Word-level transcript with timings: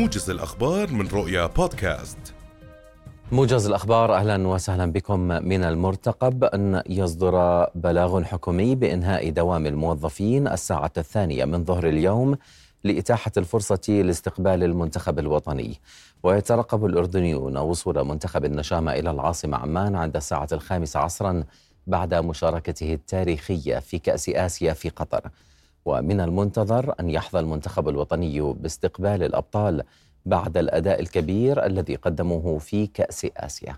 موجز 0.00 0.30
الأخبار 0.30 0.90
من 0.90 1.08
رؤيا 1.08 1.46
بودكاست. 1.46 2.18
موجز 3.32 3.66
الأخبار 3.66 4.14
أهلا 4.14 4.48
وسهلا 4.48 4.92
بكم 4.92 5.20
من 5.20 5.64
المرتقب. 5.64 6.44
أن 6.44 6.82
يصدر 6.88 7.66
بلاغ 7.74 8.22
حكومي 8.22 8.74
بإنهاء 8.74 9.30
دوام 9.30 9.66
الموظفين 9.66 10.48
الساعة 10.48 10.92
الثانية 10.98 11.44
من 11.44 11.64
ظهر 11.64 11.88
اليوم 11.88 12.36
لإتاحة 12.84 13.32
الفرصة 13.36 13.80
لاستقبال 13.88 14.64
المنتخب 14.64 15.18
الوطني. 15.18 15.80
ويترقب 16.22 16.84
الأردنيون 16.86 17.56
وصول 17.56 18.04
منتخب 18.04 18.44
النشامة 18.44 18.92
إلى 18.92 19.10
العاصمة 19.10 19.56
عمان 19.56 19.96
عند 19.96 20.16
الساعة 20.16 20.48
الخامسة 20.52 21.00
عصرا 21.00 21.44
بعد 21.86 22.14
مشاركته 22.14 22.94
التاريخية 22.94 23.78
في 23.78 23.98
كأس 23.98 24.28
آسيا 24.28 24.72
في 24.72 24.88
قطر. 24.88 25.30
ومن 25.84 26.20
المنتظر 26.20 26.94
أن 27.00 27.10
يحظى 27.10 27.38
المنتخب 27.38 27.88
الوطني 27.88 28.40
باستقبال 28.40 29.22
الأبطال 29.22 29.82
بعد 30.26 30.56
الأداء 30.56 31.00
الكبير 31.00 31.66
الذي 31.66 31.94
قدموه 31.94 32.58
في 32.58 32.86
كأس 32.86 33.26
آسيا. 33.36 33.76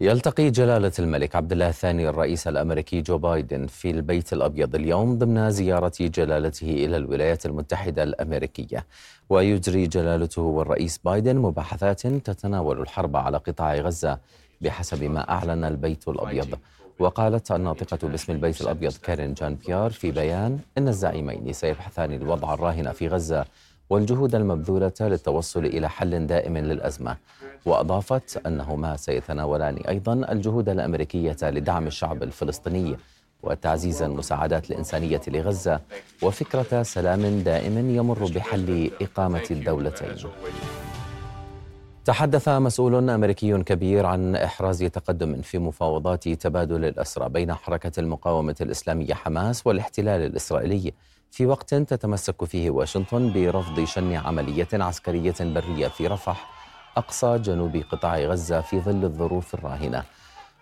يلتقي 0.00 0.50
جلالة 0.50 0.92
الملك 0.98 1.36
عبد 1.36 1.52
الله 1.52 1.68
الثاني 1.68 2.08
الرئيس 2.08 2.48
الأمريكي 2.48 3.00
جو 3.00 3.18
بايدن 3.18 3.66
في 3.66 3.90
البيت 3.90 4.32
الأبيض 4.32 4.74
اليوم 4.74 5.18
ضمن 5.18 5.50
زيارة 5.50 5.92
جلالته 6.00 6.70
إلى 6.70 6.96
الولايات 6.96 7.46
المتحدة 7.46 8.02
الأمريكية. 8.02 8.86
ويجري 9.30 9.86
جلالته 9.86 10.42
والرئيس 10.42 10.98
بايدن 10.98 11.36
مباحثات 11.36 12.06
تتناول 12.06 12.80
الحرب 12.80 13.16
على 13.16 13.36
قطاع 13.36 13.74
غزة 13.74 14.18
بحسب 14.60 15.04
ما 15.04 15.30
أعلن 15.30 15.64
البيت 15.64 16.08
الأبيض. 16.08 16.58
وقالت 16.98 17.52
الناطقة 17.52 18.08
باسم 18.08 18.32
البيت 18.32 18.60
الأبيض 18.60 18.92
كارين 18.92 19.34
جان 19.34 19.54
بيار 19.54 19.90
في 19.90 20.10
بيان 20.10 20.58
إن 20.78 20.88
الزعيمين 20.88 21.52
سيبحثان 21.52 22.12
الوضع 22.12 22.54
الراهن 22.54 22.92
في 22.92 23.08
غزة 23.08 23.44
والجهود 23.90 24.34
المبذولة 24.34 24.92
للتوصل 25.00 25.66
إلى 25.66 25.88
حل 25.88 26.26
دائم 26.26 26.58
للأزمة. 26.58 27.16
وأضافت 27.66 28.46
أنهما 28.46 28.96
سيتناولان 28.96 29.76
أيضا 29.76 30.12
الجهود 30.12 30.68
الأمريكية 30.68 31.36
لدعم 31.42 31.86
الشعب 31.86 32.22
الفلسطيني 32.22 32.96
وتعزيز 33.42 34.02
المساعدات 34.02 34.70
الإنسانية 34.70 35.20
لغزة 35.28 35.80
وفكرة 36.22 36.82
سلام 36.82 37.40
دائم 37.40 37.96
يمر 37.96 38.24
بحل 38.24 38.90
إقامة 39.00 39.44
الدولتين. 39.50 40.16
تحدث 42.04 42.48
مسؤول 42.48 43.10
أمريكي 43.10 43.62
كبير 43.62 44.06
عن 44.06 44.36
إحراز 44.36 44.78
تقدم 44.78 45.42
في 45.42 45.58
مفاوضات 45.58 46.28
تبادل 46.28 46.84
الأسرى 46.84 47.28
بين 47.28 47.54
حركة 47.54 48.00
المقاومة 48.00 48.56
الإسلامية 48.60 49.14
حماس 49.14 49.66
والاحتلال 49.66 50.26
الإسرائيلي 50.26 50.92
في 51.30 51.46
وقت 51.46 51.74
تتمسك 51.74 52.44
فيه 52.44 52.70
واشنطن 52.70 53.32
برفض 53.32 53.84
شن 53.84 54.12
عملية 54.12 54.68
عسكرية 54.72 55.34
برية 55.40 55.88
في 55.88 56.06
رفح 56.06 56.50
أقصى 56.96 57.38
جنوب 57.38 57.76
قطاع 57.76 58.18
غزة 58.18 58.60
في 58.60 58.80
ظل 58.80 59.04
الظروف 59.04 59.54
الراهنة. 59.54 60.02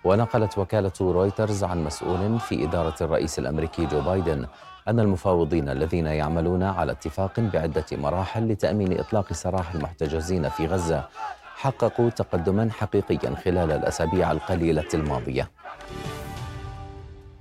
ونقلت 0.04 0.58
وكالة 0.58 0.92
رويترز 1.00 1.64
عن 1.64 1.84
مسؤول 1.84 2.40
في 2.40 2.64
إدارة 2.64 2.94
الرئيس 3.00 3.38
الأمريكي 3.38 3.86
جو 3.86 4.00
بايدن 4.00 4.46
أن 4.88 5.00
المفاوضين 5.00 5.68
الذين 5.68 6.06
يعملون 6.06 6.62
على 6.62 6.92
اتفاق 6.92 7.40
بعدة 7.40 7.84
مراحل 7.92 8.48
لتأمين 8.48 9.00
إطلاق 9.00 9.32
سراح 9.32 9.74
المحتجزين 9.74 10.48
في 10.48 10.66
غزة 10.66 11.08
حققوا 11.56 12.10
تقدما 12.10 12.70
حقيقيا 12.70 13.34
خلال 13.34 13.72
الأسابيع 13.72 14.32
القليلة 14.32 14.88
الماضية. 14.94 15.50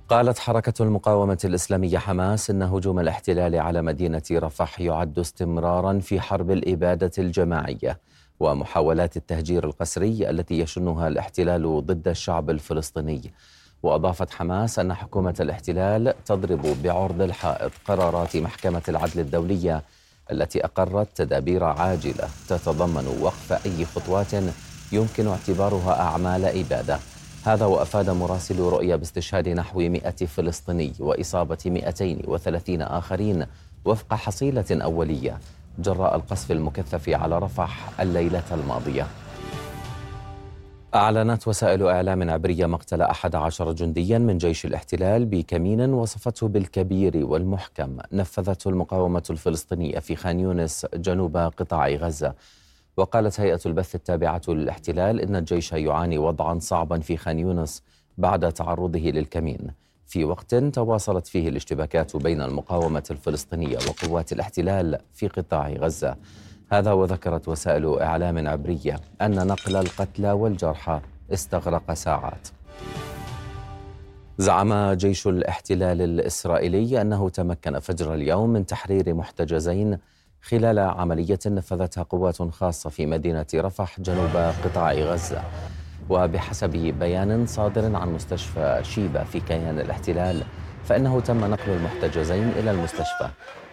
قالت 0.08 0.38
حركة 0.38 0.82
المقاومة 0.82 1.38
الإسلامية 1.44 1.98
حماس 1.98 2.50
إن 2.50 2.62
هجوم 2.62 2.98
الاحتلال 3.00 3.56
على 3.56 3.82
مدينة 3.82 4.22
رفح 4.32 4.80
يعد 4.80 5.18
استمرارا 5.18 5.98
في 5.98 6.20
حرب 6.20 6.50
الإبادة 6.50 7.10
الجماعية. 7.18 8.00
ومحاولات 8.42 9.16
التهجير 9.16 9.64
القسري 9.64 10.30
التي 10.30 10.60
يشنها 10.60 11.08
الاحتلال 11.08 11.86
ضد 11.86 12.08
الشعب 12.08 12.50
الفلسطيني. 12.50 13.32
وأضافت 13.82 14.30
حماس 14.30 14.78
أن 14.78 14.94
حكومة 14.94 15.34
الاحتلال 15.40 16.14
تضرب 16.24 16.76
بعرض 16.82 17.22
الحائط 17.22 17.72
قرارات 17.84 18.36
محكمة 18.36 18.82
العدل 18.88 19.20
الدولية 19.20 19.82
التي 20.32 20.64
أقرت 20.64 21.08
تدابير 21.16 21.64
عاجلة 21.64 22.28
تتضمن 22.48 23.18
وقف 23.20 23.66
أي 23.66 23.84
خطوات 23.84 24.34
يمكن 24.92 25.26
اعتبارها 25.28 26.00
أعمال 26.00 26.44
إبادة. 26.44 26.98
هذا 27.44 27.66
وأفاد 27.66 28.10
مراسل 28.10 28.58
رؤيا 28.60 28.96
باستشهاد 28.96 29.48
نحو 29.48 29.78
100 29.78 30.10
فلسطيني 30.10 30.92
وإصابة 31.00 31.58
230 31.66 32.82
آخرين 32.82 33.46
وفق 33.84 34.14
حصيلة 34.14 34.64
أولية. 34.70 35.38
جراء 35.78 36.16
القصف 36.16 36.52
المكثف 36.52 37.08
على 37.08 37.38
رفح 37.38 38.00
الليلة 38.00 38.44
الماضية. 38.52 39.06
أعلنت 40.94 41.48
وسائل 41.48 41.86
إعلام 41.86 42.30
عبرية 42.30 42.66
مقتل 42.66 43.02
أحد 43.02 43.34
عشر 43.34 43.72
جنديا 43.72 44.18
من 44.18 44.38
جيش 44.38 44.66
الاحتلال 44.66 45.26
بكمين 45.26 45.80
وصفته 45.80 46.48
بالكبير 46.48 47.26
والمحكم. 47.26 47.98
نفذته 48.12 48.68
المقاومة 48.68 49.22
الفلسطينية 49.30 49.98
في 49.98 50.16
خان 50.16 50.40
يونس 50.40 50.86
جنوب 50.94 51.36
قطاع 51.36 51.88
غزة. 51.88 52.34
وقالت 52.96 53.40
هيئة 53.40 53.60
البث 53.66 53.94
التابعة 53.94 54.42
للاحتلال 54.48 55.20
إن 55.20 55.36
الجيش 55.36 55.72
يعاني 55.72 56.18
وضعا 56.18 56.58
صعبا 56.58 56.98
في 56.98 57.16
خان 57.16 57.38
يونس 57.38 57.82
بعد 58.18 58.52
تعرضه 58.52 59.00
للكمين. 59.00 59.70
في 60.12 60.24
وقت 60.24 60.54
تواصلت 60.54 61.26
فيه 61.26 61.48
الاشتباكات 61.48 62.16
بين 62.16 62.42
المقاومة 62.42 63.02
الفلسطينية 63.10 63.78
وقوات 63.88 64.32
الاحتلال 64.32 64.98
في 65.12 65.28
قطاع 65.28 65.68
غزة. 65.68 66.16
هذا 66.72 66.92
وذكرت 66.92 67.48
وسائل 67.48 67.98
إعلام 67.98 68.48
عبرية 68.48 69.00
أن 69.22 69.46
نقل 69.46 69.76
القتلى 69.76 70.32
والجرحى 70.32 71.00
استغرق 71.32 71.92
ساعات. 71.92 72.48
زعم 74.38 74.92
جيش 74.92 75.26
الاحتلال 75.26 76.02
الإسرائيلي 76.02 77.00
أنه 77.00 77.28
تمكن 77.28 77.78
فجر 77.78 78.14
اليوم 78.14 78.50
من 78.50 78.66
تحرير 78.66 79.14
محتجزين 79.14 79.98
خلال 80.42 80.78
عملية 80.78 81.40
نفذتها 81.46 82.02
قوات 82.02 82.42
خاصة 82.42 82.90
في 82.90 83.06
مدينة 83.06 83.46
رفح 83.54 84.00
جنوب 84.00 84.36
قطاع 84.64 84.92
غزة. 84.92 85.42
وبحسب 86.10 86.70
بيان 86.70 87.46
صادر 87.46 87.96
عن 87.96 88.12
مستشفى 88.12 88.80
شيبة 88.82 89.24
في 89.24 89.40
كيان 89.40 89.78
الاحتلال 89.78 90.42
فإنه 90.84 91.20
تم 91.20 91.40
نقل 91.40 91.70
المحتجزين 91.70 92.48
إلى 92.58 92.70
المستشفى. 92.70 93.28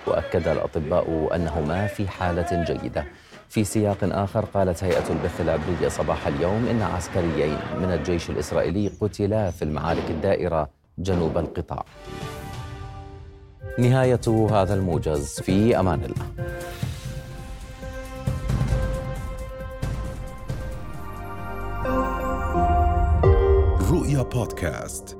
وأكد 0.08 0.48
الأطباء 0.48 1.36
أنهما 1.36 1.88
في 1.88 2.08
حالة 2.08 2.64
جيدة. 2.64 3.06
في 3.50 3.64
سياق 3.64 3.98
آخر 4.04 4.46
قالت 4.46 4.84
هيئة 4.84 5.10
البث 5.10 5.42
العبرية 5.42 5.88
صباح 5.88 6.28
اليوم 6.28 6.68
إن 6.68 6.82
عسكريين 6.82 7.58
من 7.82 7.92
الجيش 7.94 8.30
الإسرائيلي 8.30 8.92
قتلا 9.02 9.52
في 9.52 9.62
المعارك 9.62 10.04
الدائرة 10.10 10.70
جنوب 10.98 11.38
القطاع. 11.38 11.86
نهاية 13.80 14.48
هذا 14.52 14.74
الموجز. 14.74 15.40
في 15.42 15.80
أمان 15.80 16.00
الله. 16.04 16.50
رؤيا 24.10 24.22
بودكاست 24.24 25.19